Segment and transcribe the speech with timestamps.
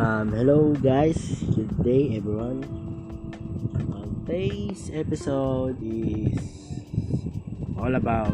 [0.00, 2.64] Um, hello guys, good day everyone.
[3.92, 6.40] Um, today's episode is
[7.76, 8.32] all about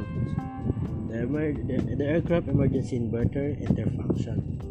[1.11, 4.63] the, emer- the, the aircraft emergency inverter and their function.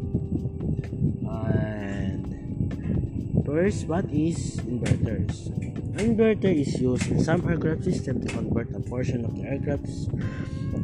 [1.28, 5.52] And first, what is inverters?
[6.00, 10.08] An inverter is used in some aircraft system to convert a portion of the aircraft's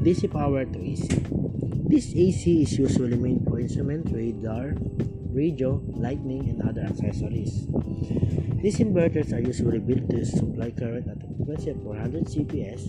[0.04, 1.08] DC power to AC.
[1.88, 4.76] This AC is usually made for instrument, radar,
[5.34, 7.66] radio, lightning, and other accessories.
[8.62, 12.86] These inverters are usually built to supply current at a frequency of 400 CPS,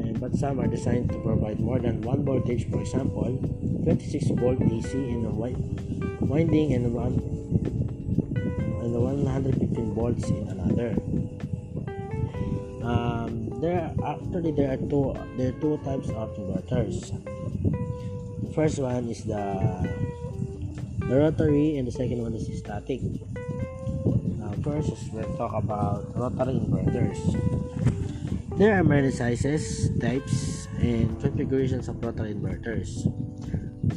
[0.00, 2.70] and but some are designed to provide more than one voltage.
[2.70, 3.36] For example,
[3.84, 5.34] 26 volt AC in a
[6.24, 7.20] winding and one
[8.80, 10.96] and 115 volts in another.
[12.80, 17.12] Um, there are, actually there are two there are two types of inverters.
[18.42, 19.44] The first one is the
[21.10, 23.02] the rotary and the second one is static.
[24.38, 27.18] Now first we'll talk about rotary inverters.
[28.54, 33.10] There are many sizes, types, and configurations of rotary inverters.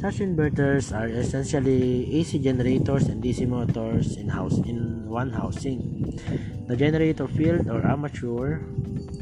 [0.02, 6.18] Such inverters are essentially AC generators and DC motors in house in one housing.
[6.66, 8.66] The generator field or armature,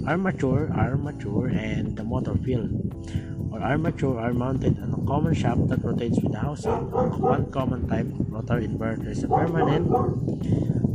[0.09, 2.73] armature, armature, and the motor field
[3.53, 6.89] or armature are mounted on common shaft that rotates with the housing.
[7.21, 9.85] One common type of rotor inverter is a permanent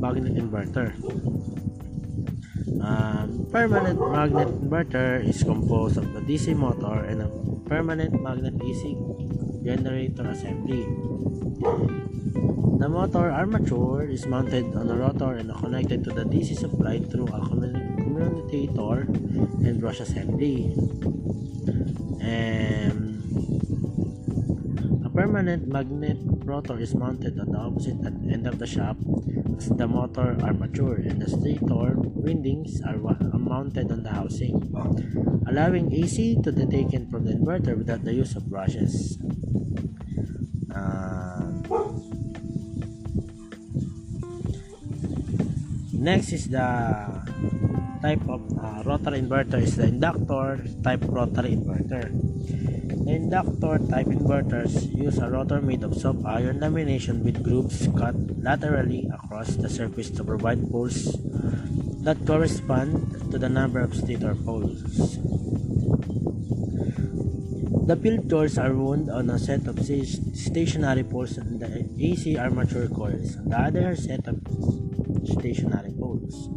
[0.02, 0.90] magnet inverter.
[2.82, 7.30] Um, permanent magnet inverter is composed of the DC motor and a
[7.70, 8.98] permanent magnet DC
[9.62, 10.82] generator assembly.
[12.82, 17.30] The motor armature is mounted on a rotor and connected to the DC supply through
[17.30, 19.06] a commutator
[19.62, 20.74] and brush assembly.
[22.18, 22.67] And a
[25.18, 26.16] permanent magnet
[26.46, 29.02] rotor is mounted on the opposite end of the shaft
[29.58, 33.02] as the motor armature and the stator windings are
[33.34, 34.54] mounted on the housing,
[35.50, 39.18] allowing AC to be taken from the inverter without the use of brushes.
[40.70, 41.66] Um,
[45.98, 47.17] next is the
[48.08, 52.08] type of uh, rotary inverter is the inductor type rotor inverter.
[53.04, 58.16] The inductor type inverters use a rotor made of soft iron lamination with grooves cut
[58.40, 61.20] laterally across the surface to provide poles
[62.08, 65.20] that correspond to the number of stator poles.
[67.92, 72.88] The field coils are wound on a set of stationary poles and the AC armature
[72.88, 74.40] coils the other set of
[75.28, 76.48] stationary poles.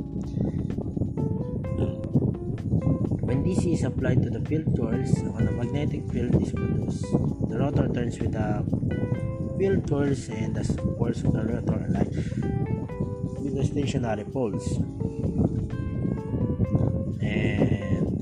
[3.30, 7.02] When DC is applied to the field coils, when a magnetic field is produced,
[7.46, 8.64] the rotor turns with the
[9.56, 10.64] field coils and the
[10.98, 12.10] poles of the rotor align
[13.38, 14.66] with the stationary poles.
[17.22, 18.18] And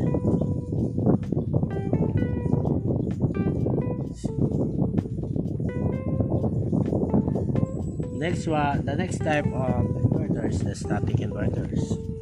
[8.20, 12.17] next one, the next type of inverters, the static inverters.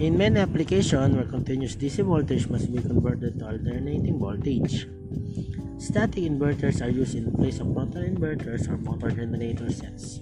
[0.00, 4.88] In many applications where continuous DC voltage must be converted to alternating voltage,
[5.78, 10.20] static inverters are used in place of rotary inverters or motor generator sets.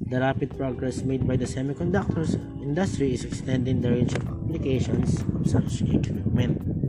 [0.00, 5.48] The rapid progress made by the semiconductors industry is extending the range of applications of
[5.48, 6.81] such equipment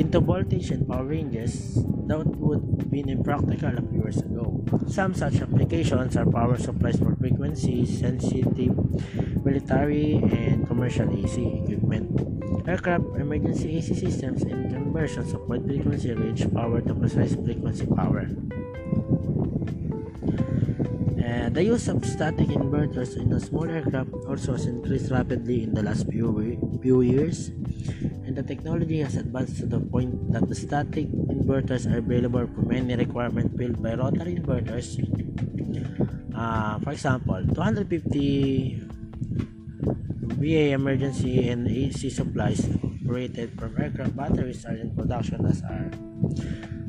[0.00, 1.76] into voltage and power ranges
[2.08, 4.64] that would have been impractical a few years ago.
[4.88, 8.72] Some such applications are power supplies for frequency sensitive
[9.44, 12.16] military and commercial AC equipment,
[12.66, 18.24] aircraft emergency AC systems, and conversions of wide frequency range power to precise frequency power.
[21.20, 25.74] Uh, the use of static inverters in a small aircraft also has increased rapidly in
[25.74, 26.32] the last few,
[26.82, 27.52] few years,
[28.30, 32.62] and the technology has advanced to the point that the static inverters are available for
[32.62, 35.02] many requirements filled by rotary inverters.
[36.30, 38.86] Uh, for example, 250
[40.38, 42.70] VA emergency and AC supplies
[43.02, 45.90] operated from aircraft batteries are in production as are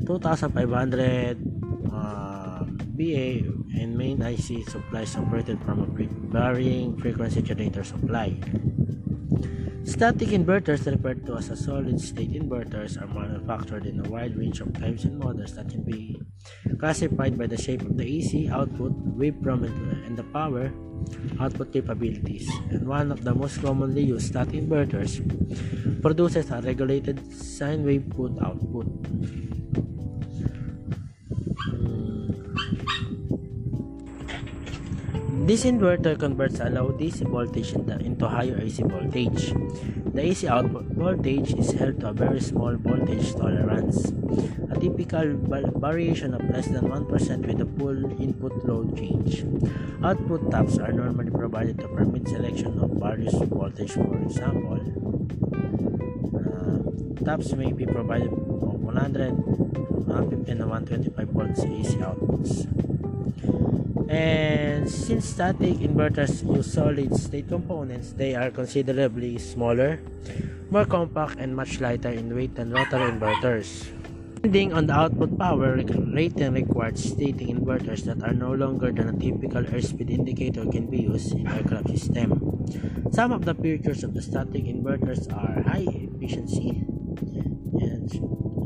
[0.06, 1.42] 2,500
[1.90, 2.62] uh,
[2.94, 3.42] VA
[3.82, 5.88] and main IC supplies operated from a
[6.30, 8.30] varying frequency generator supply.
[9.84, 14.60] Static inverters, referred to as a solid state inverters, are manufactured in a wide range
[14.60, 16.20] of types and models that can be
[16.78, 19.64] classified by the shape of the AC output, waveform,
[20.06, 20.70] and the power
[21.40, 22.48] output capabilities.
[22.70, 25.20] And one of the most commonly used static inverters
[26.00, 28.86] produces a regulated sine wave put output.
[35.42, 39.50] This inverter converts a low DC voltage into higher AC voltage.
[40.14, 44.12] The AC output voltage is held to a very small voltage tolerance,
[44.70, 45.34] a typical
[45.82, 47.10] variation of less than 1%
[47.44, 49.44] with a full input load change.
[50.04, 53.98] Output taps are normally provided to permit selection of various voltage.
[53.98, 54.78] For example,
[56.38, 59.32] uh, taps may be provided of 100,
[60.06, 62.68] 150, and 125 volts AC outputs.
[64.08, 70.00] And since static inverters use solid state components, they are considerably smaller,
[70.70, 73.90] more compact, and much lighter in weight than rotary inverters.
[74.34, 79.16] Depending on the output power rating required, static inverters that are no longer than a
[79.18, 82.34] typical airspeed indicator can be used in aircraft system.
[83.12, 86.82] Some of the features of the static inverters are high efficiency,
[87.78, 88.10] and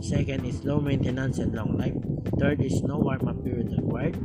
[0.02, 1.94] second is low maintenance and long life.
[2.38, 4.16] Third is no warm-up period required.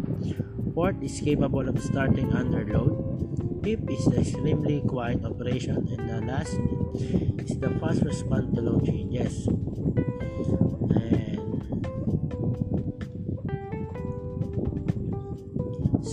[0.73, 3.61] Fourth is capable of starting under load.
[3.63, 5.75] Fifth is the extremely quiet operation.
[5.91, 6.55] And the last
[7.43, 9.49] is the fast response to load changes.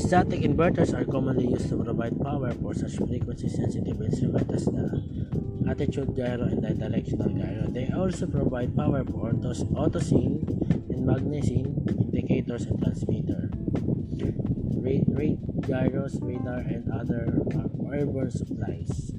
[0.08, 4.88] Static inverters are commonly used to provide power for such frequency sensitive instruments as the
[5.70, 7.68] attitude gyro and the directional gyro.
[7.68, 10.48] They also provide power for autos, autosyn
[10.90, 13.37] and magnesyn indicators and transmitter
[14.82, 19.12] rate, gyros, radar, and other uh, airborne supplies.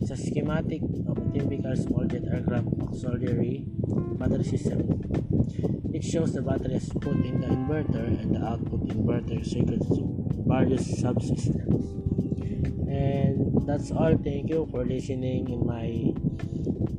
[0.00, 3.64] It's a schematic of a typical small jet aircraft auxiliary
[4.18, 4.80] battery system.
[5.94, 11.02] It shows the battery put in the inverter and the output inverter circuits to various
[11.02, 11.84] subsystems.
[12.90, 14.16] And that's all.
[14.16, 16.12] Thank you for listening in my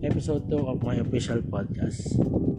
[0.07, 2.52] episode 2 of my official podcast.